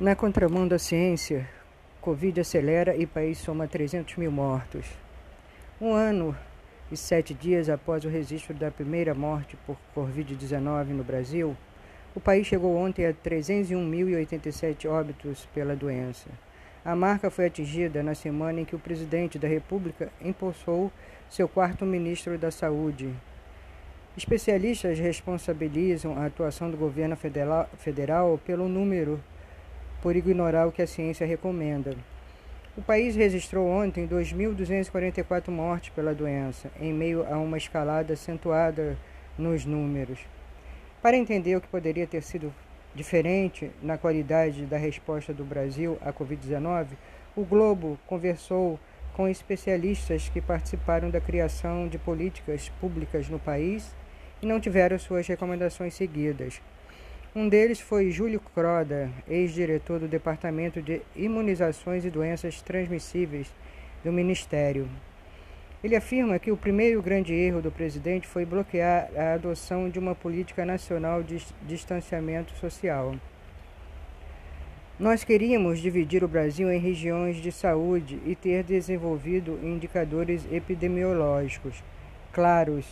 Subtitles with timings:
[0.00, 1.46] Na contramão da ciência,
[2.00, 4.86] Covid acelera e país soma 300 mil mortos.
[5.78, 6.34] Um ano
[6.90, 11.54] e sete dias após o registro da primeira morte por Covid-19 no Brasil,
[12.14, 16.30] o país chegou ontem a 301.087 óbitos pela doença.
[16.82, 20.90] A marca foi atingida na semana em que o presidente da República impulsou
[21.28, 23.14] seu quarto ministro da Saúde.
[24.16, 27.18] Especialistas responsabilizam a atuação do governo
[27.76, 29.22] federal pelo número
[30.02, 31.94] por ignorar o que a ciência recomenda.
[32.76, 38.96] O país registrou ontem 2.244 mortes pela doença, em meio a uma escalada acentuada
[39.36, 40.20] nos números.
[41.02, 42.52] Para entender o que poderia ter sido
[42.94, 46.88] diferente na qualidade da resposta do Brasil à Covid-19,
[47.36, 48.78] o Globo conversou
[49.14, 53.94] com especialistas que participaram da criação de políticas públicas no país
[54.40, 56.60] e não tiveram suas recomendações seguidas.
[57.32, 63.46] Um deles foi Júlio Croda, ex-diretor do Departamento de Imunizações e Doenças Transmissíveis
[64.02, 64.88] do Ministério.
[65.82, 70.12] Ele afirma que o primeiro grande erro do presidente foi bloquear a adoção de uma
[70.12, 73.14] política nacional de distanciamento social.
[74.98, 81.80] Nós queríamos dividir o Brasil em regiões de saúde e ter desenvolvido indicadores epidemiológicos
[82.32, 82.84] claros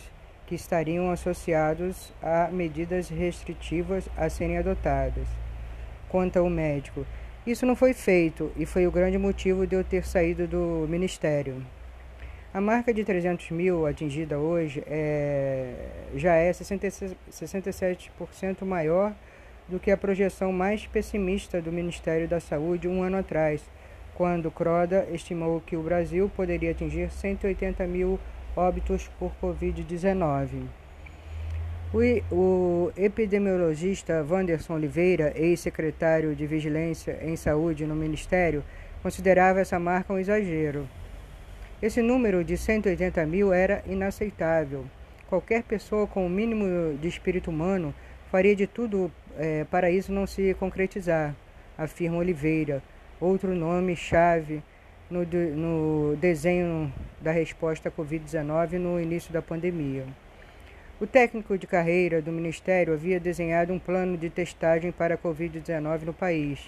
[0.49, 5.27] que estariam associados a medidas restritivas a serem adotadas.
[6.09, 7.05] Quanto ao médico,
[7.45, 11.63] isso não foi feito e foi o grande motivo de eu ter saído do ministério.
[12.51, 15.71] A marca de 300 mil atingida hoje é,
[16.15, 19.13] já é 67% maior
[19.67, 23.61] do que a projeção mais pessimista do Ministério da Saúde um ano atrás,
[24.15, 28.19] quando Croda estimou que o Brasil poderia atingir 180 mil
[28.55, 30.65] óbitos por Covid-19.
[31.91, 38.63] O, o epidemiologista Wanderson Oliveira, ex-secretário de Vigilância em Saúde no Ministério,
[39.01, 40.87] considerava essa marca um exagero.
[41.81, 44.85] Esse número de 180 mil era inaceitável.
[45.27, 47.93] Qualquer pessoa com o mínimo de espírito humano
[48.29, 51.35] faria de tudo é, para isso não se concretizar,
[51.77, 52.83] afirma Oliveira,
[53.19, 54.61] outro nome chave
[55.09, 55.25] no,
[55.55, 60.05] no desenho da resposta à Covid-19 no início da pandemia.
[61.01, 66.03] O técnico de carreira do Ministério havia desenhado um plano de testagem para a Covid-19
[66.03, 66.59] no país,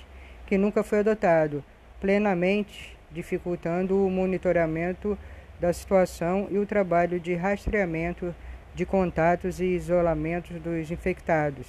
[0.48, 1.64] que nunca foi adotado,
[2.00, 5.18] plenamente dificultando o monitoramento
[5.60, 8.34] da situação e o trabalho de rastreamento
[8.74, 11.68] de contatos e isolamento dos infectados.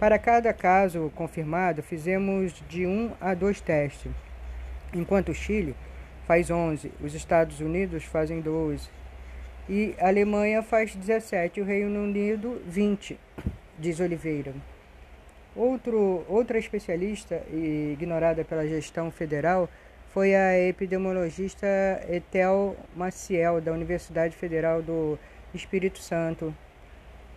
[0.00, 4.10] Para cada caso confirmado, fizemos de um a dois testes
[4.94, 5.74] enquanto o Chile
[6.26, 8.88] faz 11, os Estados Unidos fazem 12
[9.68, 13.18] e a Alemanha faz 17 e o Reino Unido 20,
[13.78, 14.54] diz Oliveira.
[15.54, 19.68] Outro, outra especialista ignorada pela gestão federal
[20.12, 21.66] foi a epidemiologista
[22.08, 25.18] Etel Maciel, da Universidade Federal do
[25.52, 26.54] Espírito Santo.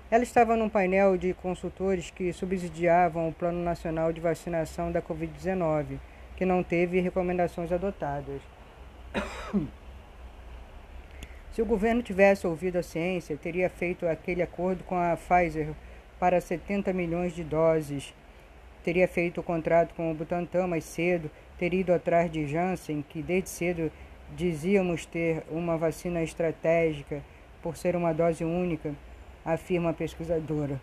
[0.09, 5.97] Ela estava num painel de consultores que subsidiavam o Plano Nacional de Vacinação da Covid-19
[6.41, 8.41] que não teve recomendações adotadas.
[11.53, 15.67] Se o governo tivesse ouvido a ciência, teria feito aquele acordo com a Pfizer
[16.19, 18.11] para 70 milhões de doses,
[18.83, 21.29] teria feito o contrato com o Butantan mais cedo,
[21.59, 23.91] teria ido atrás de Janssen, que desde cedo
[24.35, 27.21] dizíamos ter uma vacina estratégica
[27.61, 28.95] por ser uma dose única,
[29.45, 30.81] afirma a pesquisadora.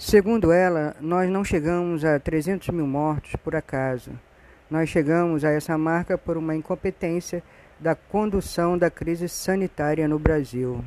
[0.00, 4.10] Segundo ela, nós não chegamos a 300 mil mortos por acaso.
[4.70, 7.42] Nós chegamos a essa marca por uma incompetência
[7.78, 10.82] da condução da crise sanitária no Brasil.